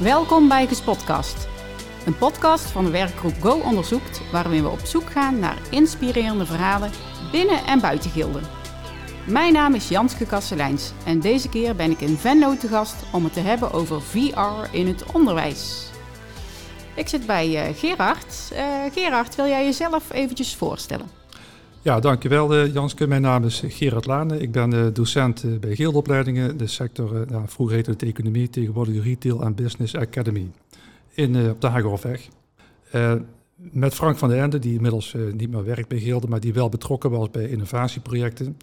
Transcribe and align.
Welkom 0.00 0.48
bij 0.48 0.66
Gespotcast, 0.66 1.48
een 2.06 2.18
podcast 2.18 2.64
van 2.64 2.84
de 2.84 2.90
werkgroep 2.90 3.34
Go 3.40 3.60
Onderzoekt, 3.60 4.20
waarin 4.32 4.62
we 4.62 4.68
op 4.68 4.78
zoek 4.78 5.10
gaan 5.10 5.38
naar 5.38 5.58
inspirerende 5.70 6.46
verhalen 6.46 6.90
binnen 7.32 7.64
en 7.66 7.80
buiten 7.80 8.10
Gilden. 8.10 8.42
Mijn 9.26 9.52
naam 9.52 9.74
is 9.74 9.88
Janske 9.88 10.26
Kasselijns 10.26 10.92
en 11.04 11.20
deze 11.20 11.48
keer 11.48 11.76
ben 11.76 11.90
ik 11.90 12.00
in 12.00 12.16
Venlo 12.16 12.56
te 12.56 12.68
gast 12.68 12.96
om 13.12 13.24
het 13.24 13.32
te 13.32 13.40
hebben 13.40 13.72
over 13.72 14.02
VR 14.02 14.76
in 14.76 14.86
het 14.86 15.12
onderwijs. 15.12 15.90
Ik 16.94 17.08
zit 17.08 17.26
bij 17.26 17.68
uh, 17.68 17.76
Gerard. 17.78 18.50
Uh, 18.52 18.60
Gerard, 18.92 19.34
wil 19.34 19.46
jij 19.46 19.64
jezelf 19.64 20.12
eventjes 20.12 20.54
voorstellen? 20.54 21.17
Ja, 21.82 22.00
dankjewel 22.00 22.56
uh, 22.56 22.72
Janske. 22.72 23.06
Mijn 23.06 23.22
naam 23.22 23.44
is 23.44 23.62
Gerard 23.66 24.06
Lane. 24.06 24.38
Ik 24.38 24.52
ben 24.52 24.94
docent 24.94 25.60
bij 25.60 25.74
Gildopleidingen, 25.74 26.56
de 26.56 26.66
sector, 26.66 27.26
nou, 27.28 27.42
vroeger 27.46 27.74
heette 27.76 27.90
het 27.90 28.02
economie, 28.02 28.50
tegenwoordig 28.50 29.04
Retail 29.04 29.42
en 29.42 29.54
Business 29.54 29.94
Academy 29.94 30.50
in, 31.12 31.50
op 31.50 31.60
de 31.60 31.66
Hagerhofweg. 31.66 32.28
met 33.56 33.94
Frank 33.94 34.18
van 34.18 34.28
der 34.28 34.42
Ende, 34.42 34.58
die 34.58 34.74
inmiddels 34.74 35.14
niet 35.32 35.50
meer 35.50 35.64
werkt 35.64 35.88
bij 35.88 35.98
Gilde, 35.98 36.28
maar 36.28 36.40
die 36.40 36.52
wel 36.52 36.68
betrokken 36.68 37.10
was 37.10 37.30
bij 37.30 37.48
innovatieprojecten 37.48 38.56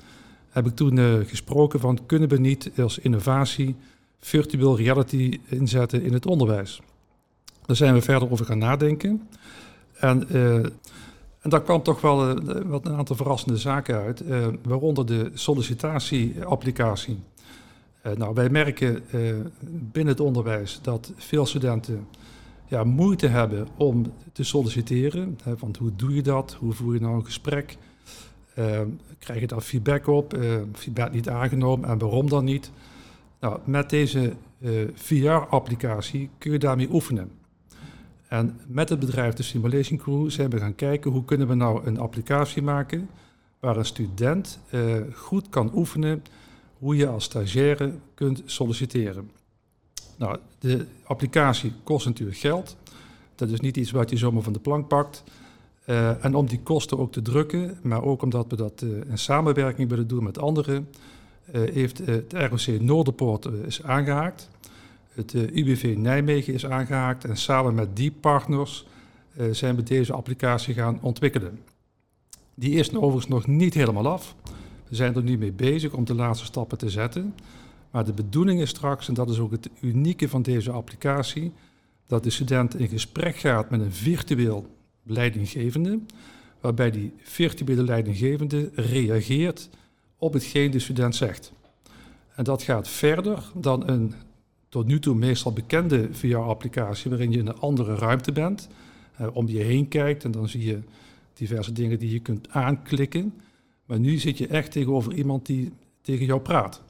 heb 0.56 0.66
ik 0.66 0.76
toen 0.76 0.98
uh, 0.98 1.14
gesproken 1.26 1.80
van 1.80 2.00
kunnen 2.06 2.30
we 2.30 2.40
niet 2.40 2.72
als 2.78 3.00
innovatie 3.00 3.76
virtual 4.20 4.78
reality 4.78 5.40
inzetten 5.46 6.04
in 6.04 6.14
het 6.14 6.26
onderwijs. 6.26 6.82
Daar 7.66 7.76
zijn 7.76 7.94
we 7.94 8.02
verder 8.02 8.32
over 8.32 8.46
gaan 8.46 8.58
nadenken. 8.58 9.28
En, 10.00 10.28
uh, 10.32 10.66
en 11.46 11.52
daar 11.52 11.62
kwam 11.62 11.84
toch 11.84 12.02
wel 12.02 12.30
uh, 12.30 12.62
wat 12.66 12.86
een 12.86 12.96
aantal 12.96 13.16
verrassende 13.16 13.58
zaken 13.58 13.96
uit, 13.96 14.24
waaronder 14.64 15.06
de 15.06 15.32
sollicitatieapplicatie. 15.34 17.20
nou, 18.18 18.34
wij 18.34 18.50
merken 18.50 19.04
binnen 19.92 20.14
het 20.14 20.20
onderwijs 20.20 20.80
dat 20.82 21.12
veel 21.16 21.46
studenten 21.46 22.08
ja, 22.68 22.84
moeite 22.84 23.28
hebben 23.28 23.68
om 23.78 24.12
te 24.32 24.44
solliciteren. 24.44 25.38
Hè, 25.44 25.56
want 25.56 25.78
hoe 25.78 25.92
doe 25.96 26.16
je 26.16 26.22
dat? 26.22 26.58
Hoe 26.60 26.74
voer 26.74 26.94
je 26.94 27.00
nou 27.00 27.16
een 27.16 27.26
gesprek? 27.26 27.78
Uh, 28.60 28.82
krijg 29.20 29.40
je 29.40 29.48
daar 29.48 29.62
feedback 29.62 30.08
op? 30.08 30.38
Uh, 30.38 30.56
feedback 30.74 31.12
niet 31.12 31.30
aangenomen 31.30 31.90
en 31.90 31.98
waarom 31.98 32.30
dan 32.30 32.44
niet? 32.44 32.72
Nou, 33.40 33.60
met 33.64 33.90
deze 33.90 34.34
uh, 34.60 34.82
eh, 34.82 34.90
VR-applicatie 34.94 36.30
kun 36.38 36.52
je 36.52 36.60
daarmee 36.60 36.92
oefenen. 36.92 37.32
En 38.28 38.60
met 38.68 38.90
het 38.90 39.00
bedrijf 39.00 39.34
de 39.34 39.44
Simulation 39.44 39.98
Crew 39.98 40.30
zijn 40.30 40.50
we 40.50 40.60
gaan 40.60 40.76
kijken 40.76 41.12
hoe 41.12 41.26
kunnen 41.26 41.48
we 41.48 41.54
nou 41.54 41.86
een 41.86 42.00
applicatie 42.00 42.62
maken 42.62 43.10
waar 43.60 43.78
een 43.78 43.86
student 43.86 44.60
uh, 44.72 44.96
goed 45.14 45.50
kan 45.50 45.72
oefenen 45.74 46.24
hoe 46.78 46.96
je 46.96 47.08
als 47.08 47.24
stagiaire 47.24 47.94
kunt 48.14 48.42
solliciteren. 48.46 49.32
Nou, 50.18 50.38
de 50.60 50.86
applicatie 51.04 51.74
kost 51.84 52.06
natuurlijk 52.06 52.38
geld. 52.38 52.78
Dat 53.36 53.50
is 53.50 53.60
niet 53.60 53.78
iets 53.78 53.92
wat 53.92 54.10
je 54.10 54.18
zomaar 54.18 54.44
van 54.44 54.54
de 54.54 54.60
plank 54.60 54.88
pakt. 54.88 55.24
Uh, 55.86 56.26
en 56.26 56.36
om 56.36 56.48
die 56.48 56.60
kosten 56.64 56.98
ook 56.98 57.12
te 57.12 57.22
drukken, 57.22 57.78
maar 57.82 58.04
ook 58.04 58.22
omdat 58.22 58.46
we 58.50 58.56
dat 58.56 58.82
uh, 58.82 58.90
in 59.10 59.18
samenwerking 59.18 59.90
willen 59.90 60.08
doen 60.08 60.24
met 60.24 60.40
anderen, 60.40 60.90
heeft 61.52 61.98
het 61.98 62.34
ROC 62.34 62.82
Noorderpoort 62.82 63.46
is 63.46 63.84
aangehaakt. 63.84 64.50
Het 65.16 65.34
UWV 65.34 65.96
Nijmegen 65.98 66.54
is 66.54 66.66
aangehaakt 66.66 67.26
en 67.26 67.38
samen 67.38 67.76
met 67.76 67.96
die 67.96 68.12
partners 68.12 68.86
zijn 69.52 69.76
we 69.76 69.84
deze 69.84 70.14
applicatie 70.14 70.74
gaan 70.74 71.00
ontwikkelen. 71.02 71.60
Die 72.56 72.74
is 72.74 72.96
overigens 72.96 73.28
nog 73.28 73.48
niet 73.48 73.74
helemaal 73.74 74.08
af. 74.08 74.36
We 74.90 74.96
zijn 74.96 75.16
er 75.16 75.24
nu 75.24 75.38
mee 75.38 75.52
bezig 75.52 75.94
om 75.94 76.06
de 76.06 76.16
laatste 76.16 76.46
stappen 76.46 76.78
te 76.78 76.90
zetten. 76.90 77.36
Maar 77.92 78.06
de 78.06 78.14
bedoeling 78.14 78.62
is 78.62 78.70
straks, 78.70 79.08
en 79.08 79.14
dat 79.14 79.30
is 79.30 79.40
ook 79.40 79.52
het 79.52 79.70
unieke 79.82 80.30
van 80.30 80.42
deze 80.42 80.72
applicatie, 80.72 81.52
dat 82.08 82.24
de 82.24 82.30
student 82.30 82.80
in 82.80 82.88
gesprek 82.88 83.36
gaat 83.36 83.70
met 83.70 83.80
een 83.80 83.94
virtueel 83.94 84.68
leidinggevende, 85.04 86.00
waarbij 86.60 86.92
die 86.92 87.14
virtuele 87.18 87.84
leidinggevende 87.84 88.70
reageert 88.74 89.70
op 90.18 90.34
hetgeen 90.34 90.72
de 90.72 90.80
student 90.80 91.16
zegt. 91.16 91.54
En 92.36 92.44
dat 92.44 92.64
gaat 92.64 92.88
verder 92.88 93.52
dan 93.54 93.90
een 93.90 94.14
tot 94.76 94.88
nu 94.88 95.00
toe 95.00 95.16
meestal 95.16 95.54
bekende 95.54 96.08
VR-applicatie, 96.12 97.10
waarin 97.10 97.32
je 97.32 97.38
in 97.38 97.48
een 97.48 97.60
andere 97.60 97.96
ruimte 97.96 98.32
bent, 98.32 98.68
eh, 99.18 99.28
om 99.34 99.48
je 99.48 99.60
heen 99.60 99.88
kijkt 99.88 100.24
en 100.24 100.32
dan 100.32 100.50
zie 100.50 100.66
je 100.66 100.80
diverse 101.34 101.72
dingen 101.72 102.00
die 102.00 102.12
je 102.12 102.20
kunt 102.20 102.50
aanklikken. 102.50 103.34
Maar 103.86 104.00
nu 104.00 104.18
zit 104.18 104.38
je 104.38 104.48
echt 104.48 104.72
tegenover 104.72 105.14
iemand 105.14 105.46
die 105.46 105.74
tegen 106.02 106.26
jou 106.26 106.42
praat. 106.42 106.82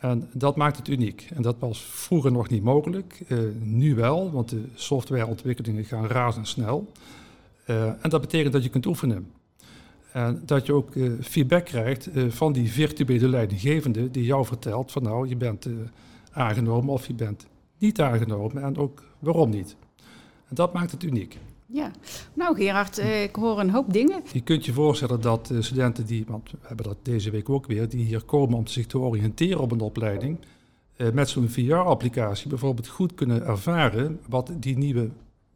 En 0.00 0.28
dat 0.32 0.56
maakt 0.56 0.76
het 0.76 0.88
uniek. 0.88 1.28
En 1.34 1.42
dat 1.42 1.56
was 1.58 1.82
vroeger 1.82 2.32
nog 2.32 2.48
niet 2.48 2.62
mogelijk, 2.62 3.22
uh, 3.28 3.38
nu 3.62 3.94
wel, 3.94 4.30
want 4.30 4.48
de 4.48 4.64
softwareontwikkelingen 4.74 5.84
gaan 5.84 6.06
razendsnel. 6.06 6.92
Uh, 7.66 7.84
en 7.86 8.10
dat 8.10 8.20
betekent 8.20 8.52
dat 8.52 8.62
je 8.62 8.68
kunt 8.68 8.86
oefenen. 8.86 9.30
En 10.12 10.42
dat 10.46 10.66
je 10.66 10.72
ook 10.72 10.92
feedback 11.20 11.64
krijgt 11.64 12.08
van 12.28 12.52
die 12.52 12.70
virtuele 12.70 13.28
leidinggevende 13.28 14.10
die 14.10 14.24
jou 14.24 14.44
vertelt 14.44 14.92
van 14.92 15.02
nou, 15.02 15.28
je 15.28 15.36
bent 15.36 15.66
aangenomen 16.32 16.92
of 16.92 17.06
je 17.06 17.14
bent 17.14 17.46
niet 17.78 18.00
aangenomen 18.00 18.62
en 18.62 18.76
ook 18.76 19.02
waarom 19.18 19.50
niet. 19.50 19.76
En 20.48 20.54
dat 20.54 20.72
maakt 20.72 20.90
het 20.90 21.02
uniek. 21.02 21.38
Ja, 21.66 21.90
nou 22.34 22.56
Gerard, 22.56 22.98
ik 22.98 23.36
hoor 23.36 23.60
een 23.60 23.70
hoop 23.70 23.92
dingen. 23.92 24.22
Je 24.32 24.40
kunt 24.40 24.64
je 24.64 24.72
voorstellen 24.72 25.20
dat 25.20 25.52
studenten 25.58 26.06
die, 26.06 26.24
want 26.28 26.50
we 26.50 26.58
hebben 26.62 26.86
dat 26.86 26.96
deze 27.02 27.30
week 27.30 27.48
ook 27.48 27.66
weer, 27.66 27.88
die 27.88 28.04
hier 28.04 28.22
komen 28.22 28.58
om 28.58 28.66
zich 28.66 28.86
te 28.86 28.98
oriënteren 28.98 29.60
op 29.60 29.72
een 29.72 29.80
opleiding, 29.80 30.38
met 31.12 31.28
zo'n 31.28 31.48
VR-applicatie 31.48 32.48
bijvoorbeeld 32.48 32.88
goed 32.88 33.14
kunnen 33.14 33.46
ervaren 33.46 34.20
wat 34.28 34.52
die 34.56 34.78
nieuwe 34.78 35.10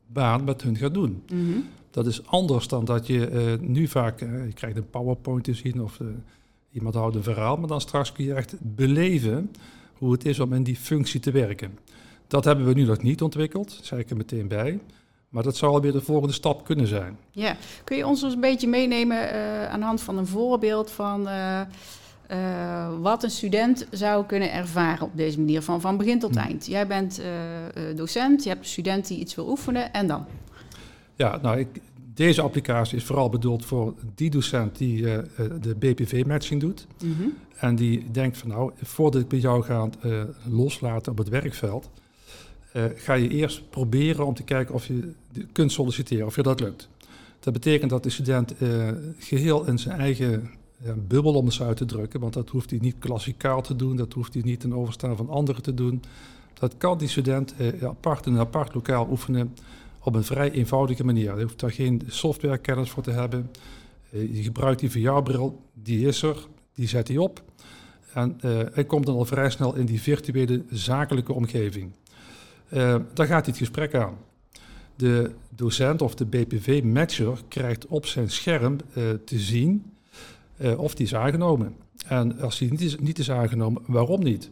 baan 0.07 0.45
met 0.45 0.63
hun 0.63 0.77
gaat 0.77 0.95
doen. 0.95 1.23
Mm 1.33 1.53
-hmm. 1.53 1.65
Dat 1.91 2.07
is 2.07 2.27
anders 2.27 2.69
dan 2.69 2.85
dat 2.85 3.07
je 3.07 3.57
nu 3.61 3.89
vaak, 3.89 4.21
je 4.21 4.53
krijgt 4.55 4.77
een 4.77 4.91
PowerPoint 4.91 5.45
te 5.45 5.55
zien 5.55 5.83
of 5.83 6.01
iemand 6.73 6.95
houdt 6.95 7.17
een 7.17 7.23
verhaal, 7.23 7.57
maar 7.57 7.69
dan 7.69 7.81
straks 7.81 8.13
kun 8.13 8.25
je 8.25 8.35
echt 8.35 8.55
beleven 8.61 9.51
hoe 10.05 10.13
het 10.13 10.25
is 10.25 10.41
om 10.41 10.53
in 10.53 10.63
die 10.63 10.77
functie 10.77 11.21
te 11.21 11.31
werken. 11.31 11.79
Dat 12.27 12.45
hebben 12.45 12.67
we 12.67 12.75
nu 12.75 12.85
nog 12.85 13.03
niet 13.03 13.23
ontwikkeld, 13.23 13.79
zeg 13.83 13.99
ik 13.99 14.11
er 14.11 14.17
meteen 14.17 14.49
bij. 14.49 14.81
Maar 15.29 15.43
dat 15.43 15.57
zou 15.57 15.73
alweer 15.73 15.93
de 15.93 16.01
volgende 16.01 16.33
stap 16.33 16.65
kunnen 16.65 16.87
zijn. 16.87 17.19
Ja, 17.31 17.57
kun 17.85 17.97
je 17.97 18.07
ons 18.07 18.23
eens 18.23 18.35
een 18.35 18.41
beetje 18.41 18.69
meenemen 18.69 19.31
aan 19.71 19.81
de 19.81 19.87
hand 19.87 20.01
van 20.01 20.19
een 20.19 20.27
voorbeeld 20.27 20.91
van 20.91 21.29
wat 23.01 23.23
een 23.23 23.31
student 23.31 23.87
zou 23.91 24.27
kunnen 24.27 24.53
ervaren 24.53 25.07
op 25.07 25.17
deze 25.17 25.39
manier, 25.39 25.63
van, 25.63 25.81
van 25.81 25.97
begin 25.97 26.19
tot 26.19 26.35
hm. 26.35 26.41
eind? 26.41 26.67
Jij 26.67 26.87
bent 26.87 27.23
docent, 27.97 28.43
je 28.43 28.49
hebt 28.49 28.61
een 28.61 28.71
student 28.71 29.07
die 29.07 29.19
iets 29.19 29.35
wil 29.35 29.49
oefenen 29.49 29.93
en 29.93 30.07
dan? 30.07 30.25
Ja, 31.17 31.39
nou, 31.43 31.59
ik, 31.59 31.69
deze 32.15 32.43
applicatie 32.43 32.97
is 32.97 33.05
vooral 33.05 33.29
bedoeld 33.29 33.65
voor 33.65 33.95
die 34.15 34.31
docent 34.31 34.79
die 34.79 35.01
uh, 35.01 35.19
de 35.61 35.75
BPV-matching 35.75 36.61
doet. 36.61 36.87
Mhm. 37.03 37.29
En 37.57 37.77
die 37.77 38.11
denkt 38.11 38.39
van 38.39 38.49
nou, 38.49 38.73
voordat 38.83 39.21
ik 39.21 39.29
bij 39.29 39.39
jou 39.39 39.63
ga 39.63 39.89
uh, 40.05 40.23
loslaten 40.49 41.13
op 41.13 41.19
het 41.19 41.29
werkveld, 41.29 41.91
ga 42.97 43.15
je 43.15 43.29
eerst 43.29 43.71
proberen 43.71 44.27
om 44.27 44.35
te 44.35 44.43
kijken 44.43 44.75
of 44.75 44.87
je 44.87 45.13
kunt 45.53 45.73
solliciteren, 45.73 46.27
of 46.27 46.37
je 46.37 46.43
dat 46.43 46.61
lukt. 46.61 46.89
Dat 47.41 47.53
betekent 47.53 47.91
dat 47.91 48.03
de 48.03 48.11
student 48.11 48.55
geheel 49.19 49.67
in 49.67 49.79
zijn 49.79 49.99
eigen 49.99 50.51
bubbel, 51.07 51.35
om 51.35 51.51
zo 51.51 51.65
uit 51.65 51.77
te 51.77 51.85
drukken, 51.85 52.21
want 52.21 52.33
dat 52.33 52.49
hoeft 52.49 52.71
hij 52.71 52.79
niet 52.83 52.99
klassikaal 52.99 53.63
te 53.63 53.77
doen, 53.77 53.97
dat 53.97 54.13
hoeft 54.13 54.35
hij 54.35 54.43
niet 54.43 54.61
ten 54.61 54.75
overstaan 54.75 55.17
van 55.17 55.29
anderen 55.29 55.63
te 55.63 55.75
doen. 55.75 56.03
Dat 56.55 56.75
kan 56.79 56.99
die 56.99 57.09
student 57.09 57.55
apart 57.83 58.27
in 58.27 58.33
een 58.33 58.39
apart 58.39 58.75
lokaal 58.75 59.09
oefenen 59.11 59.55
op 60.05 60.15
een 60.15 60.25
vrij 60.25 60.51
eenvoudige 60.51 61.05
manier. 61.05 61.37
Je 61.37 61.43
hoeft 61.43 61.61
daar 61.61 61.73
geen 61.73 62.03
softwarekennis 62.07 62.91
voor 62.91 63.03
te 63.03 63.11
hebben. 63.11 63.51
Eh, 64.11 64.37
je 64.37 64.43
gebruikt 64.43 64.81
die 64.81 64.91
VR-bril, 64.91 65.63
die 65.73 66.07
is 66.07 66.23
er, 66.23 66.47
die 66.75 66.89
zet 66.89 67.09
hij 67.09 67.17
op. 67.17 67.43
En 68.13 68.39
uh, 68.45 68.61
hij 68.73 68.85
komt 68.85 69.07
dan 69.07 69.15
al 69.15 69.25
vrij 69.25 69.51
snel 69.51 69.75
in 69.75 69.87
die 69.87 70.01
virtuele 70.01 70.65
zakelijke 70.71 71.33
omgeving. 71.33 71.93
Uh, 72.69 72.97
daar 73.15 73.27
gaat 73.27 73.45
hij 73.45 73.55
het 73.55 73.57
gesprek 73.57 73.95
aan. 73.95 74.17
De 74.97 75.31
docent 75.49 76.03
of 76.03 76.15
de 76.15 76.27
BPV-matcher 76.27 77.39
krijgt 77.49 77.87
op 77.87 78.07
zijn 78.07 78.31
scherm 78.31 78.77
te 79.25 79.39
zien 79.39 79.93
of 80.77 80.95
die 80.95 81.07
is 81.07 81.15
aangenomen. 81.15 81.77
En 82.07 82.41
als 82.41 82.59
die 82.59 82.71
niet 82.71 82.81
is, 82.81 82.97
niet 82.99 83.19
is 83.19 83.31
aangenomen, 83.31 83.83
waarom 83.87 84.23
niet? 84.23 84.51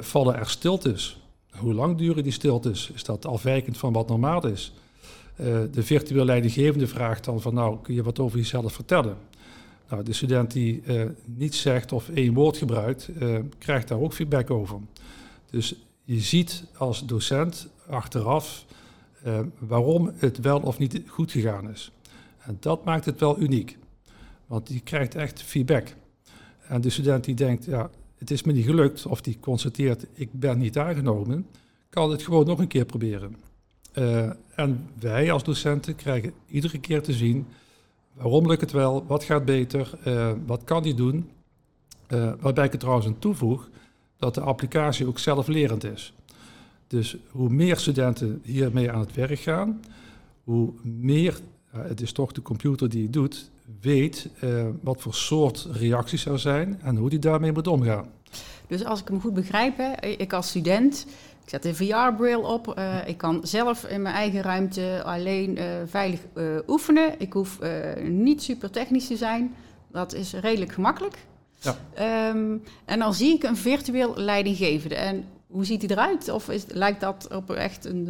vallen 0.00 0.36
er 0.36 0.48
stiltes? 0.48 1.21
Hoe 1.56 1.74
lang 1.74 1.96
duren 1.96 2.22
die 2.22 2.32
stiltes? 2.32 2.90
Is 2.94 3.04
dat 3.04 3.26
afwijkend 3.26 3.78
van 3.78 3.92
wat 3.92 4.08
normaal 4.08 4.46
is? 4.46 4.72
Uh, 5.40 5.46
de 5.70 5.82
virtuele 5.82 6.24
leidinggevende 6.24 6.86
vraagt 6.86 7.24
dan 7.24 7.40
van 7.40 7.54
nou, 7.54 7.78
kun 7.82 7.94
je 7.94 8.02
wat 8.02 8.18
over 8.18 8.38
jezelf 8.38 8.72
vertellen? 8.72 9.16
Nou, 9.88 10.02
de 10.02 10.12
student 10.12 10.50
die 10.52 10.82
uh, 10.86 11.04
niets 11.24 11.60
zegt 11.60 11.92
of 11.92 12.08
één 12.08 12.34
woord 12.34 12.56
gebruikt, 12.56 13.08
uh, 13.20 13.38
krijgt 13.58 13.88
daar 13.88 14.00
ook 14.00 14.12
feedback 14.12 14.50
over. 14.50 14.78
Dus 15.50 15.74
je 16.04 16.20
ziet 16.20 16.64
als 16.76 17.06
docent 17.06 17.68
achteraf 17.86 18.64
waarom 19.58 20.12
het 20.16 20.38
wel 20.38 20.60
of 20.60 20.78
niet 20.78 21.02
goed 21.06 21.32
gegaan 21.32 21.70
is. 21.70 21.92
En 22.38 22.56
dat 22.60 22.84
maakt 22.84 23.04
het 23.04 23.20
wel 23.20 23.40
uniek. 23.40 23.78
Want 24.46 24.66
die 24.66 24.80
krijgt 24.80 25.14
echt 25.14 25.42
feedback. 25.42 25.94
En 26.66 26.80
de 26.80 26.90
student 26.90 27.24
die 27.24 27.34
denkt, 27.34 27.64
ja, 27.64 27.90
het 28.22 28.30
is 28.30 28.42
me 28.42 28.52
niet 28.52 28.64
gelukt, 28.64 29.06
of 29.06 29.20
die 29.20 29.36
constateert, 29.40 30.06
ik 30.12 30.28
ben 30.32 30.58
niet 30.58 30.78
aangenomen, 30.78 31.46
kan 31.90 32.10
het 32.10 32.22
gewoon 32.22 32.46
nog 32.46 32.58
een 32.58 32.66
keer 32.66 32.84
proberen. 32.84 33.36
Uh, 33.94 34.30
en 34.54 34.88
wij 34.98 35.32
als 35.32 35.44
docenten 35.44 35.96
krijgen 35.96 36.32
iedere 36.46 36.78
keer 36.78 37.02
te 37.02 37.12
zien 37.12 37.46
waarom 38.12 38.46
lukt 38.46 38.60
het 38.60 38.72
wel, 38.72 39.04
wat 39.06 39.24
gaat 39.24 39.44
beter, 39.44 39.90
uh, 40.06 40.32
wat 40.46 40.64
kan 40.64 40.82
die 40.82 40.94
doen. 40.94 41.30
Uh, 42.08 42.32
waarbij 42.40 42.64
ik 42.64 42.72
er 42.72 42.78
trouwens 42.78 43.06
aan 43.06 43.18
toevoeg 43.18 43.68
dat 44.16 44.34
de 44.34 44.40
applicatie 44.40 45.06
ook 45.06 45.18
zelflerend 45.18 45.84
is. 45.84 46.14
Dus 46.86 47.16
hoe 47.30 47.48
meer 47.48 47.76
studenten 47.76 48.40
hiermee 48.44 48.90
aan 48.90 49.00
het 49.00 49.14
werk 49.14 49.38
gaan, 49.38 49.80
hoe 50.44 50.72
meer, 50.82 51.40
het 51.70 52.00
is 52.00 52.12
toch 52.12 52.32
de 52.32 52.42
computer 52.42 52.88
die 52.88 53.02
het 53.02 53.12
doet, 53.12 53.50
weet 53.82 54.28
wat 54.80 55.00
voor 55.00 55.14
soort 55.14 55.68
reacties 55.72 56.26
er 56.26 56.38
zijn 56.38 56.80
en 56.82 56.96
hoe 56.96 57.10
die 57.10 57.18
daarmee 57.18 57.52
moet 57.52 57.66
omgaan. 57.66 58.10
Dus 58.66 58.84
als 58.84 59.00
ik 59.00 59.08
hem 59.08 59.20
goed 59.20 59.34
begrijp, 59.34 59.76
hè, 59.76 60.08
ik 60.08 60.32
als 60.32 60.48
student, 60.48 61.06
ik 61.44 61.48
zet 61.48 61.64
een 61.64 61.74
VR-bril 61.74 62.40
op. 62.40 62.74
Uh, 62.78 63.08
ik 63.08 63.16
kan 63.16 63.40
zelf 63.42 63.84
in 63.84 64.02
mijn 64.02 64.14
eigen 64.14 64.42
ruimte 64.42 65.02
alleen 65.04 65.58
uh, 65.58 65.64
veilig 65.86 66.20
oefenen. 66.66 67.14
Ik 67.18 67.32
hoef 67.32 67.58
niet 68.02 68.42
super 68.42 68.70
technisch 68.70 69.06
te 69.06 69.16
zijn. 69.16 69.54
Dat 69.90 70.14
is 70.14 70.32
redelijk 70.32 70.72
gemakkelijk. 70.72 71.16
Ja. 71.58 71.76
Um, 72.28 72.62
en 72.84 72.98
dan 72.98 73.14
zie 73.14 73.34
ik 73.34 73.42
een 73.42 73.56
virtueel 73.56 74.16
leidinggevende. 74.16 74.94
En 74.94 75.24
hoe 75.46 75.64
ziet 75.64 75.82
hij 75.82 75.90
eruit? 75.90 76.28
Of 76.28 76.48
is, 76.48 76.64
lijkt 76.68 77.00
dat 77.00 77.28
op 77.34 77.50
echt 77.50 77.84
een, 77.84 78.08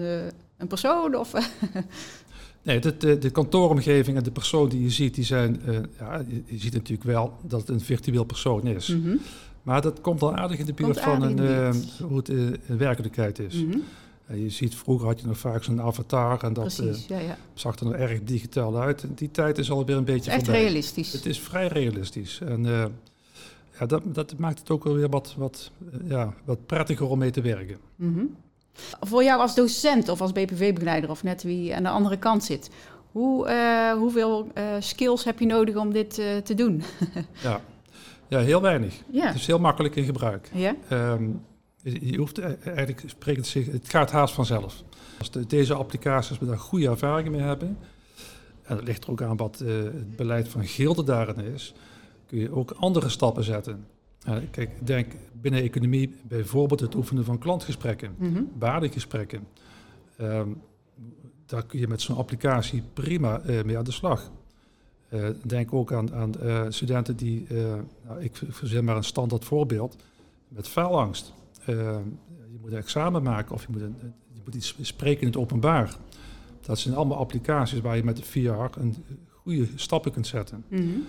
een 0.57 0.67
persoon? 0.67 1.15
Of 1.15 1.33
Nee, 2.63 2.81
de, 2.81 2.97
de, 2.97 3.19
de, 3.19 3.31
kantooromgeving 3.31 4.17
en 4.17 4.23
de 4.23 4.31
persoon 4.31 4.69
die 4.69 4.83
je 4.83 4.91
ziet, 4.91 5.15
die 5.15 5.25
zijn, 5.25 5.61
ja, 5.99 6.25
je, 6.47 6.59
ziet 6.59 6.73
natuurlijk 6.73 7.09
wel 7.09 7.33
dat 7.43 7.61
het 7.61 7.69
een 7.69 7.81
virtueel 7.81 8.25
persoon 8.25 8.67
is. 8.67 8.89
Mm 8.89 9.03
-hmm. 9.03 9.21
Maar 9.63 9.81
dat 9.81 10.01
komt 10.01 10.23
al 10.23 10.37
aardig 10.37 10.59
in 10.59 10.67
de 10.67 10.73
buurt 10.73 11.01
van 11.01 11.23
een, 11.23 11.39
uh, 11.39 11.71
hoe 12.09 12.17
het 12.17 12.29
uh, 12.29 12.53
in 12.67 12.79
werkelijkheid 12.79 13.39
is. 13.39 13.55
Mm 13.55 13.71
-hmm. 13.71 13.83
uh, 14.31 14.43
je 14.43 14.51
ziet, 14.51 14.75
vroeger 14.75 15.07
had 15.07 15.21
je 15.21 15.27
nog 15.27 15.39
vaak 15.39 15.65
zo'n 15.65 15.81
avatar 15.81 16.43
en 16.45 16.53
dat 16.53 16.75
Precies, 16.75 17.07
ja, 17.07 17.19
ja. 17.19 17.37
zag 17.55 17.79
er 17.79 17.85
nog 17.85 17.95
erg 17.95 18.23
digitaal 18.25 18.81
uit. 18.81 19.03
En 19.03 19.13
die 19.15 19.31
tijd 19.31 19.59
is 19.59 19.71
alweer 19.71 19.97
een 19.97 20.05
beetje 20.05 20.31
Echt 20.31 20.45
voorbij. 20.45 20.63
realistisch. 20.63 21.13
Het 21.13 21.27
is 21.27 21.41
vrij 21.41 21.67
realistisch. 21.67 22.41
En 22.41 22.65
ja, 23.79 23.87
dat, 23.87 24.03
dat, 24.05 24.39
maakt 24.39 24.59
het 24.59 24.71
ook 24.71 24.85
wel 24.85 24.95
weer 24.95 25.09
wat, 25.09 25.35
wat, 25.39 25.71
ja, 26.05 26.35
wat 26.45 26.67
prettiger 26.67 27.07
om 27.07 27.19
mee 27.19 27.31
te 27.31 27.41
werken. 27.41 27.77
Mm 27.97 28.15
-hmm. 28.15 28.37
Voor 29.01 29.25
jou 29.25 29.41
als 29.41 29.55
docent 29.55 30.09
of 30.09 30.21
als 30.21 30.33
BPV-begeleider 30.33 31.11
of 31.11 31.23
net 31.23 31.43
wie 31.43 31.77
aan 31.77 31.83
de 31.83 31.89
andere 31.89 32.17
kant 32.17 32.45
zit... 32.45 32.71
Hoe, 33.13 33.51
hoeveel 33.99 34.53
skills 34.79 35.25
heb 35.25 35.39
je 35.39 35.47
nodig 35.47 35.77
om 35.77 35.93
dit 35.93 36.15
te 36.45 36.55
doen? 36.55 36.83
ja, 37.43 37.61
ja, 38.33 38.39
heel 38.39 38.61
weinig. 38.61 38.95
Ja. 39.11 39.27
Het 39.27 39.35
is 39.35 39.47
heel 39.47 39.59
makkelijk 39.59 39.97
in 39.97 40.05
gebruik. 40.05 40.51
Ja? 40.53 40.77
Um, 40.93 41.45
je 41.83 42.17
hoeft 42.17 42.39
eigenlijk, 42.39 43.03
spreekt 43.07 43.47
zich, 43.47 43.67
het 43.67 43.89
gaat 43.89 44.11
haast 44.11 44.35
vanzelf. 44.35 44.83
Als 45.19 45.31
de, 45.31 45.47
deze 45.47 45.75
applicaties 45.75 46.39
we 46.39 46.47
daar 46.47 46.59
goede 46.59 46.89
ervaringen 46.89 47.33
mee 47.33 47.41
hebben, 47.41 47.79
en 48.63 48.77
dat 48.77 48.85
ligt 48.85 49.05
er 49.05 49.11
ook 49.11 49.23
aan 49.23 49.37
wat 49.37 49.59
het 49.59 50.17
beleid 50.17 50.49
van 50.49 50.67
Gilde 50.67 51.05
daarin 51.05 51.45
is, 51.55 51.75
kun 52.27 52.39
je 52.39 52.55
ook 52.55 52.71
andere 52.71 53.09
stappen 53.09 53.45
zetten. 53.45 53.87
Kijk, 54.51 54.87
denk 54.87 55.13
binnen 55.33 55.63
economie 55.63 56.15
bijvoorbeeld 56.29 56.81
het 56.81 56.95
oefenen 56.95 57.25
van 57.25 57.39
klantgesprekken, 57.39 58.15
mm 58.19 58.35
-hmm. 58.35 58.51
waardegesprekken. 58.59 59.47
Um, 60.21 60.61
daar 61.47 61.67
kun 61.67 61.79
je 61.79 61.89
met 61.89 62.01
zo'n 62.01 62.17
applicatie 62.17 62.83
prima 62.93 63.43
uh, 63.47 63.63
mee 63.63 63.79
aan 63.79 63.85
de 63.85 63.93
slag. 63.93 64.31
Uh, 65.11 65.29
denk 65.47 65.73
ook 65.73 65.93
aan, 65.93 66.15
aan 66.15 66.33
uh, 66.43 66.65
studenten 66.69 67.17
die, 67.17 67.47
nou, 68.07 68.21
ik 68.21 68.41
verzin 68.49 68.85
maar 68.85 68.97
een 68.97 69.05
standaard 69.05 69.45
voorbeeld, 69.45 69.97
met 70.49 70.69
faalangst. 70.69 71.33
je 71.67 72.59
moet 72.61 72.73
een 72.73 72.79
examen 72.79 73.23
maken 73.23 73.55
of 73.55 73.63
je 73.63 73.69
moet, 73.73 73.81
een, 73.81 73.97
je 74.33 74.41
moet 74.45 74.55
iets 74.55 74.77
spreken 74.81 75.21
in 75.21 75.27
het 75.27 75.37
openbaar. 75.37 75.97
Dat 76.61 76.79
zijn 76.79 76.95
allemaal 76.95 77.19
applicaties 77.19 77.81
waar 77.81 77.97
je 77.97 78.05
met 78.05 78.17
de 78.17 78.23
VR 78.23 78.81
een 78.81 79.05
goede 79.29 79.67
stappen 79.75 80.13
kunt 80.13 80.27
zetten. 80.27 80.65
Mm 80.69 80.79
-hmm. 80.79 81.05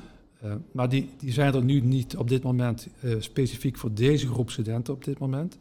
Maar 0.71 0.89
die, 0.89 1.09
die 1.17 1.31
zijn 1.31 1.53
er 1.53 1.63
nu 1.63 1.79
niet 1.79 2.17
op 2.17 2.29
dit 2.29 2.43
moment 2.43 2.87
specifiek 3.19 3.77
voor 3.77 3.93
deze 3.93 4.27
groep 4.27 4.49
studenten 4.49 4.93
op 4.93 5.03
dit 5.03 5.19
moment. 5.19 5.57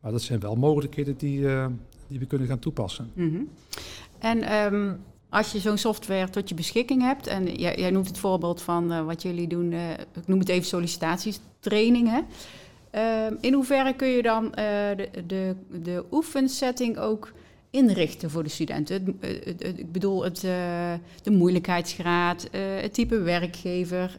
Maar 0.00 0.12
dat 0.12 0.22
zijn 0.22 0.40
wel 0.40 0.54
mogelijkheden 0.54 1.16
die, 1.16 1.46
die 2.06 2.18
we 2.18 2.26
kunnen 2.26 2.48
gaan 2.48 2.58
toepassen. 2.58 3.10
-hmm. 3.14 3.48
En 4.18 4.64
um 4.72 4.98
als 5.32 5.52
je 5.52 5.58
zo'n 5.58 5.78
software 5.78 6.30
tot 6.30 6.48
je 6.48 6.54
beschikking 6.54 7.02
hebt, 7.02 7.26
en 7.26 7.54
jij, 7.54 7.76
jij 7.76 7.90
noemt 7.90 8.06
het 8.06 8.18
voorbeeld 8.18 8.62
van 8.62 9.04
wat 9.04 9.22
jullie 9.22 9.46
doen, 9.46 9.72
ik 10.16 10.26
noem 10.26 10.38
het 10.38 10.48
even 10.48 10.66
sollicitatietrainingen. 10.66 12.26
Uh, 12.94 13.26
in 13.40 13.52
hoeverre 13.52 13.94
kun 13.94 14.08
je 14.08 14.22
dan 14.22 14.50
de, 14.50 15.08
de, 15.26 15.54
de 15.82 16.04
oefensetting 16.10 16.98
ook 16.98 17.32
inrichten 17.72 18.30
voor 18.30 18.42
de 18.42 18.48
studenten? 18.48 19.18
ik 19.60 19.92
bedoel, 19.92 20.24
het, 20.24 20.40
de 21.22 21.30
moeilijkheidsgraad, 21.30 22.48
het 22.52 22.94
type 22.94 23.20
werkgever. 23.20 24.16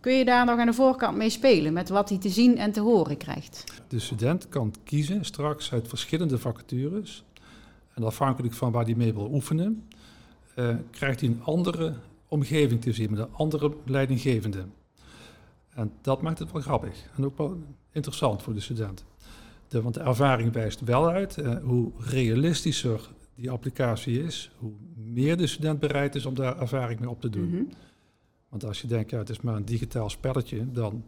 kun 0.00 0.12
je 0.12 0.24
daar 0.24 0.46
nog 0.46 0.58
aan 0.58 0.66
de 0.66 0.72
voorkant 0.72 1.16
mee 1.16 1.30
spelen 1.30 1.72
met 1.72 1.88
wat 1.88 2.08
hij 2.08 2.18
te 2.18 2.28
zien 2.28 2.58
en 2.58 2.72
te 2.72 2.80
horen 2.80 3.16
krijgt? 3.16 3.64
De 3.88 3.98
student 3.98 4.48
kan 4.48 4.74
kiezen 4.84 5.24
straks 5.24 5.72
uit 5.72 5.88
verschillende 5.88 6.38
vacatures. 6.38 7.24
En 7.94 8.04
afhankelijk 8.04 8.54
van 8.54 8.72
waar 8.72 8.84
hij 8.84 8.94
mee 8.94 9.14
wil 9.14 9.30
oefenen, 9.32 9.88
krijgt 10.90 11.20
hij 11.20 11.28
een 11.28 11.42
andere 11.42 11.94
omgeving 12.28 12.80
te 12.80 12.92
zien 12.92 13.10
met 13.10 13.18
een 13.18 13.32
andere 13.32 13.72
leidinggevende. 13.84 14.64
En 15.74 15.92
dat 16.00 16.22
maakt 16.22 16.38
het 16.38 16.52
wel 16.52 16.62
grappig 16.62 17.10
en 17.16 17.24
ook 17.24 17.38
wel 17.38 17.58
interessant 17.92 18.42
voor 18.42 18.54
de 18.54 18.60
student. 18.60 19.04
De, 19.68 19.82
want 19.82 19.94
de 19.94 20.00
ervaring 20.00 20.52
wijst 20.52 20.80
wel 20.80 21.10
uit 21.10 21.36
uh, 21.36 21.56
hoe 21.62 21.92
realistischer 21.98 23.10
die 23.34 23.50
applicatie 23.50 24.22
is, 24.22 24.50
hoe 24.58 24.72
meer 24.94 25.36
de 25.36 25.46
student 25.46 25.80
bereid 25.80 26.14
is 26.14 26.26
om 26.26 26.34
daar 26.34 26.60
ervaring 26.60 27.00
mee 27.00 27.10
op 27.10 27.20
te 27.20 27.30
doen. 27.30 27.48
Mm 27.48 27.54
-hmm. 27.54 27.68
Want 28.48 28.64
als 28.64 28.80
je 28.80 28.86
denkt, 28.86 29.10
ja, 29.10 29.18
het 29.18 29.28
is 29.28 29.40
maar 29.40 29.54
een 29.54 29.64
digitaal 29.64 30.10
spelletje, 30.10 30.72
dan 30.72 31.04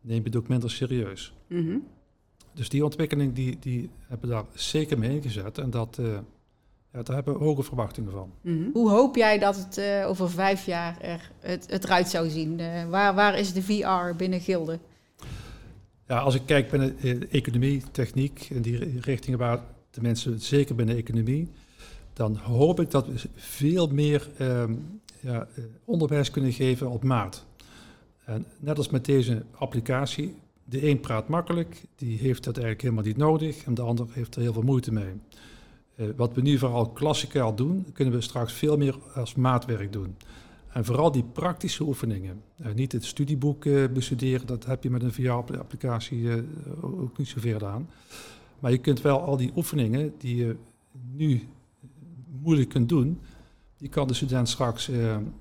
neem 0.00 0.18
je 0.18 0.24
het 0.24 0.36
ook 0.36 0.48
minder 0.48 0.70
serieus. 0.70 1.32
Mm 1.46 1.66
-hmm. 1.66 1.86
Dus 2.54 2.68
die 2.68 2.84
ontwikkeling 2.84 3.34
die, 3.34 3.58
die 3.58 3.90
hebben 4.08 4.28
daar 4.28 4.44
zeker 4.54 4.98
mee 4.98 5.14
ingezet. 5.14 5.58
En 5.58 5.70
dat, 5.70 5.96
uh, 6.00 6.06
ja, 6.92 7.02
daar 7.02 7.14
hebben 7.14 7.38
we 7.38 7.44
hoge 7.44 7.62
verwachtingen 7.62 8.12
van. 8.12 8.32
Mm 8.40 8.62
-hmm. 8.62 8.70
Hoe 8.72 8.90
hoop 8.90 9.16
jij 9.16 9.38
dat 9.38 9.56
het 9.56 9.78
uh, 9.78 10.08
over 10.08 10.30
vijf 10.30 10.66
jaar 10.66 11.00
er, 11.00 11.30
het, 11.40 11.70
het 11.70 11.84
eruit 11.84 12.08
zou 12.08 12.28
zien? 12.28 12.58
Uh, 12.58 12.84
waar, 12.88 13.14
waar 13.14 13.38
is 13.38 13.52
de 13.52 13.62
VR 13.62 14.16
binnen 14.16 14.40
Gilde? 14.40 14.78
Ja, 16.12 16.18
als 16.18 16.34
ik 16.34 16.42
kijk 16.46 16.70
binnen 16.70 16.96
economie, 17.30 17.82
techniek 17.90 18.48
en 18.54 18.62
die 18.62 19.00
richtingen 19.00 19.38
waar 19.38 19.60
de 19.90 20.00
mensen, 20.00 20.40
zeker 20.40 20.74
binnen 20.74 20.96
economie, 20.96 21.48
dan 22.12 22.36
hoop 22.36 22.80
ik 22.80 22.90
dat 22.90 23.06
we 23.06 23.28
veel 23.34 23.86
meer 23.86 24.28
um, 24.40 25.00
ja, 25.20 25.48
onderwijs 25.84 26.30
kunnen 26.30 26.52
geven 26.52 26.90
op 26.90 27.04
maat. 27.04 27.46
En 28.24 28.46
net 28.58 28.78
als 28.78 28.88
met 28.88 29.04
deze 29.04 29.42
applicatie, 29.54 30.34
de 30.64 30.88
een 30.88 31.00
praat 31.00 31.28
makkelijk, 31.28 31.82
die 31.96 32.18
heeft 32.18 32.44
dat 32.44 32.54
eigenlijk 32.54 32.82
helemaal 32.82 33.04
niet 33.04 33.16
nodig 33.16 33.64
en 33.64 33.74
de 33.74 33.82
ander 33.82 34.06
heeft 34.10 34.34
er 34.34 34.42
heel 34.42 34.52
veel 34.52 34.62
moeite 34.62 34.92
mee. 34.92 35.12
Uh, 35.96 36.06
wat 36.16 36.34
we 36.34 36.40
nu 36.40 36.58
vooral 36.58 36.90
klassikaal 36.90 37.54
doen, 37.54 37.86
kunnen 37.92 38.14
we 38.14 38.20
straks 38.20 38.52
veel 38.52 38.76
meer 38.76 38.98
als 39.14 39.34
maatwerk 39.34 39.92
doen. 39.92 40.16
En 40.72 40.84
vooral 40.84 41.12
die 41.12 41.24
praktische 41.24 41.84
oefeningen. 41.84 42.42
Uh, 42.60 42.72
niet 42.72 42.92
het 42.92 43.04
studieboek 43.04 43.64
uh, 43.64 43.88
bestuderen, 43.88 44.46
dat 44.46 44.64
heb 44.64 44.82
je 44.82 44.90
met 44.90 45.02
een 45.02 45.12
VR-applicatie 45.12 46.44
ook 46.80 47.18
niet 47.18 47.28
zoveel 47.28 47.66
aan. 47.66 47.90
Maar 48.58 48.70
je 48.70 48.78
kunt 48.78 49.00
wel 49.00 49.20
al 49.20 49.36
die 49.36 49.52
oefeningen 49.56 50.14
die 50.18 50.36
je 50.36 50.56
nu 51.12 51.48
moeilijk 52.40 52.68
kunt 52.68 52.88
doen, 52.88 53.20
die 53.76 53.88
kan 53.88 54.08
de 54.08 54.14
student 54.14 54.48
straks 54.48 54.90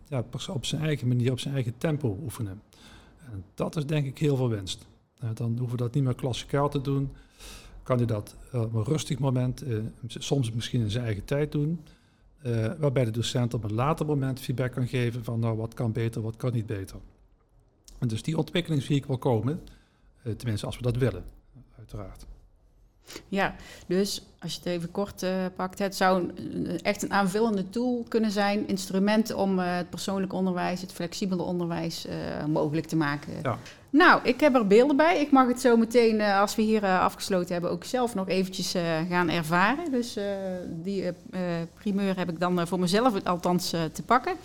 ja, 0.07 0.25
op 0.49 0.65
zijn 0.65 0.81
eigen 0.81 1.07
manier, 1.07 1.31
op 1.31 1.39
zijn 1.39 1.53
eigen 1.53 1.77
tempo 1.77 2.19
oefenen. 2.23 2.61
En 3.31 3.43
dat 3.53 3.75
is 3.75 3.85
denk 3.85 4.05
ik 4.05 4.17
heel 4.17 4.35
veel 4.35 4.49
winst. 4.49 4.87
dan 5.33 5.57
hoeven 5.57 5.77
we 5.77 5.83
dat 5.83 5.93
niet 5.93 6.03
meer 6.03 6.15
klassikaal 6.15 6.69
te 6.69 6.81
doen 6.81 7.09
kan 7.83 7.97
hij 7.97 8.05
dat 8.05 8.35
op 8.51 8.73
een 8.73 8.83
rustig 8.83 9.19
moment, 9.19 9.63
soms 10.07 10.51
misschien 10.51 10.81
in 10.81 10.91
zijn 10.91 11.05
eigen 11.05 11.25
tijd 11.25 11.51
doen. 11.51 11.79
Uh, 12.45 12.71
waarbij 12.77 13.05
de 13.05 13.11
docent 13.11 13.53
op 13.53 13.63
een 13.63 13.73
later 13.73 14.05
moment 14.05 14.39
feedback 14.39 14.71
kan 14.71 14.87
geven 14.87 15.23
van 15.23 15.39
nou 15.39 15.57
wat 15.57 15.73
kan 15.73 15.91
beter, 15.91 16.21
wat 16.21 16.35
kan 16.35 16.53
niet 16.53 16.65
beter. 16.65 16.97
En 17.99 18.07
dus 18.07 18.23
die 18.23 18.37
ontwikkeling 18.37 18.83
zie 18.83 18.95
ik 18.95 19.05
wel 19.05 19.17
komen, 19.17 19.61
uh, 20.23 20.33
tenminste 20.33 20.65
als 20.65 20.75
we 20.75 20.81
dat 20.81 20.97
willen, 20.97 21.23
uiteraard. 21.77 22.25
Ja, 23.27 23.55
dus 23.87 24.25
als 24.39 24.53
je 24.53 24.57
het 24.57 24.67
even 24.67 24.91
kort 24.91 25.23
uh, 25.23 25.45
pakt, 25.55 25.79
het 25.79 25.95
zou 25.95 26.31
een, 26.35 26.81
echt 26.81 27.03
een 27.03 27.13
aanvullende 27.13 27.69
tool 27.69 28.05
kunnen 28.07 28.31
zijn, 28.31 28.67
instrument 28.67 29.33
om 29.33 29.59
het 29.59 29.89
persoonlijk 29.89 30.33
onderwijs, 30.33 30.81
het 30.81 30.91
flexibele 30.93 31.41
onderwijs 31.41 32.07
mogelijk 32.47 32.87
te 32.87 32.95
maken. 32.95 33.33
Ja. 33.41 33.57
Nou, 33.91 34.19
ik 34.23 34.39
heb 34.39 34.55
er 34.55 34.67
beelden 34.67 34.95
bij. 34.95 35.19
Ik 35.19 35.31
mag 35.31 35.47
het 35.47 35.61
zo 35.61 35.77
meteen, 35.77 36.21
als 36.21 36.55
we 36.55 36.61
hier 36.61 36.85
afgesloten 36.85 37.53
hebben, 37.53 37.71
ook 37.71 37.83
zelf 37.83 38.15
nog 38.15 38.27
eventjes 38.27 38.75
gaan 39.09 39.29
ervaren. 39.29 39.91
Dus 39.91 40.17
die 40.67 41.03
primeur 41.73 42.17
heb 42.17 42.29
ik 42.29 42.39
dan 42.39 42.67
voor 42.67 42.79
mezelf 42.79 43.23
althans 43.23 43.69
te 43.69 44.03
pakken. 44.05 44.35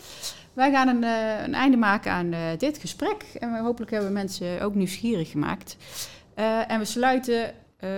Wij 0.52 0.70
gaan 0.70 0.88
een, 0.88 1.02
een 1.44 1.54
einde 1.54 1.76
maken 1.76 2.12
aan 2.12 2.34
dit 2.58 2.78
gesprek 2.78 3.24
en 3.38 3.58
hopelijk 3.58 3.90
hebben 3.90 4.08
we 4.08 4.14
mensen 4.14 4.60
ook 4.60 4.74
nieuwsgierig 4.74 5.30
gemaakt. 5.30 5.76
en 6.68 6.78
we 6.78 6.84
sluiten 6.84 7.54
uh, 7.80 7.90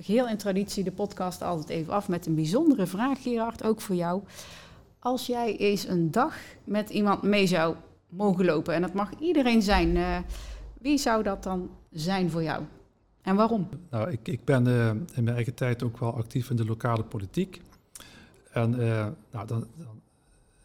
geheel 0.00 0.28
in 0.28 0.36
traditie 0.36 0.84
de 0.84 0.92
podcast 0.92 1.42
altijd 1.42 1.68
even 1.68 1.92
af 1.92 2.08
met 2.08 2.26
een 2.26 2.34
bijzondere 2.34 2.86
vraag, 2.86 3.22
Gerard, 3.22 3.64
ook 3.64 3.80
voor 3.80 3.94
jou. 3.94 4.22
Als 4.98 5.26
jij 5.26 5.56
eens 5.56 5.88
een 5.88 6.10
dag 6.10 6.34
met 6.64 6.90
iemand 6.90 7.22
mee 7.22 7.46
zou 7.46 7.74
mogen 8.08 8.44
lopen, 8.44 8.74
en 8.74 8.82
dat 8.82 8.92
mag 8.92 9.10
iedereen 9.18 9.62
zijn, 9.62 9.96
wie 10.80 10.98
zou 10.98 11.22
dat 11.22 11.42
dan 11.42 11.70
zijn 11.90 12.30
voor 12.30 12.42
jou? 12.42 12.62
En 13.22 13.36
waarom? 13.36 13.68
Nou, 13.90 14.10
ik, 14.10 14.28
ik 14.28 14.44
ben 14.44 14.68
uh, 14.68 14.88
in 14.88 15.24
mijn 15.24 15.36
eigen 15.36 15.54
tijd 15.54 15.82
ook 15.82 15.98
wel 15.98 16.14
actief 16.14 16.50
in 16.50 16.56
de 16.56 16.64
lokale 16.64 17.02
politiek. 17.02 17.60
En 18.52 18.70
nou, 19.30 19.46
dan, 19.46 19.66
dan, 19.76 20.00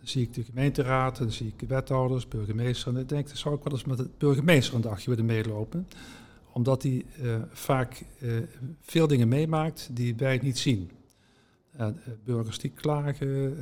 zie 0.01 0.21
ik 0.21 0.33
de 0.33 0.43
gemeenteraad, 0.43 1.17
dan 1.17 1.31
zie 1.31 1.53
ik 1.57 1.67
wethouders, 1.67 2.27
burgemeester. 2.27 2.93
En 2.93 3.01
ik 3.01 3.09
denk, 3.09 3.27
dan 3.27 3.37
zou 3.37 3.55
ik 3.55 3.63
wel 3.63 3.73
eens 3.73 3.83
met 3.83 3.97
de 3.97 4.09
burgemeester 4.17 4.75
een 4.75 4.81
dagje 4.81 5.09
willen 5.09 5.25
meelopen 5.25 5.87
omdat 6.53 6.83
hij 6.83 7.05
uh, 7.21 7.35
vaak 7.51 8.05
veel 8.81 9.07
dingen 9.07 9.27
meemaakt 9.27 9.89
die 9.91 10.15
wij 10.15 10.39
niet 10.41 10.57
zien. 10.57 10.91
Uh, 11.79 11.87
burgers 12.23 12.59
die 12.59 12.71
klagen, 12.71 13.57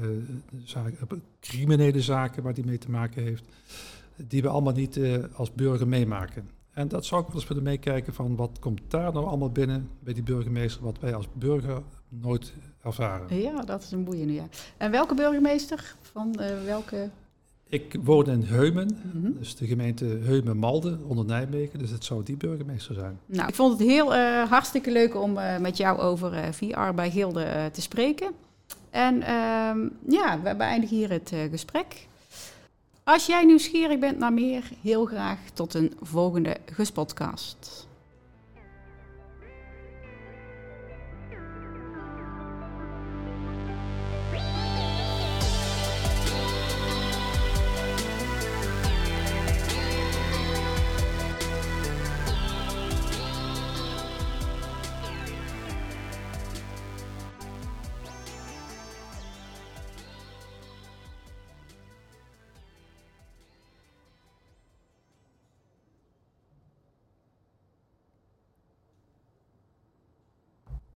zaken, 0.64 1.24
criminele 1.40 2.02
zaken 2.02 2.44
waar 2.44 2.54
hij 2.54 2.64
mee 2.64 2.78
te 2.78 2.92
maken 2.92 3.24
heeft, 3.24 3.44
die 4.16 4.42
we 4.42 4.48
allemaal 4.48 4.74
niet 4.74 5.00
als 5.34 5.54
burger 5.54 5.88
meemaken. 5.88 6.50
En 6.72 6.88
dat 6.88 7.06
zou 7.06 7.22
ik 7.22 7.28
wel 7.28 7.36
eens 7.36 7.48
willen 7.48 7.64
meekijken 7.64 8.14
van 8.14 8.36
wat 8.36 8.60
komt 8.60 8.82
daar 8.88 9.14
nou 9.14 9.26
allemaal 9.26 9.52
binnen 9.52 9.90
bij 10.00 10.14
die 10.14 10.24
burgemeester, 10.24 10.84
wat 10.84 11.00
wij 11.00 11.16
als 11.16 11.28
burger 11.34 11.82
nooit 12.10 12.54
ervaren. 12.84 13.42
Ja, 13.42 13.62
dat 13.62 13.84
is 13.84 13.92
een 13.92 14.04
boeiende, 14.04 14.34
ja. 14.34 14.48
En 14.78 14.92
welke 14.92 15.16
burgemeester 15.16 15.96
van 16.02 16.36
welke 16.66 17.10
ik 17.72 17.96
woon 18.04 18.26
in 18.26 18.44
Heumen, 18.44 18.98
mm 19.14 19.38
dus 19.38 19.56
de 19.56 19.68
gemeente 19.68 20.06
Heumen-Malden 20.06 21.00
onder 21.08 21.26
Nijmegen. 21.26 21.80
Dus 21.80 21.90
het 21.90 22.04
zou 22.04 22.24
die 22.24 22.38
burgemeester 22.38 22.96
zijn. 22.96 23.20
Nou, 23.26 23.48
ik 23.48 23.56
vond 23.56 23.80
het 23.80 23.88
heel 23.88 24.16
uh, 24.16 24.44
hartstikke 24.50 24.92
leuk 24.92 25.16
om 25.16 25.38
uh, 25.38 25.58
met 25.58 25.78
jou 25.78 26.00
over 26.00 26.54
VR 26.54 26.94
bij 26.96 27.12
Gilde 27.12 27.70
te 27.72 27.82
spreken. 27.82 28.32
En 28.90 29.22
ehm, 29.22 29.80
ja, 30.08 30.42
we 30.44 30.56
beëindigen 30.56 30.98
hier 30.98 31.10
het 31.10 31.34
gesprek. 31.52 32.08
Als 33.04 33.26
jij 33.26 33.44
nieuwsgierig 33.46 34.00
bent 34.00 34.18
naar 34.18 34.34
meer, 34.34 34.72
heel 34.82 35.06
graag 35.06 35.40
tot 35.54 35.74
een 35.74 35.94
volgende 36.02 36.58
Gespodcast. 36.66 37.88